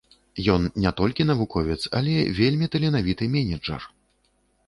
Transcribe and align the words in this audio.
Ён 0.53 0.61
не 0.83 0.91
толькі 1.01 1.25
навуковец, 1.31 1.77
але 1.99 2.15
вельмі 2.39 2.69
таленавіты 2.77 3.23
менеджар. 3.35 3.81